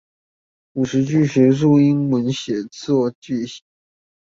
[0.73, 3.61] 五十句學術英文寫作句型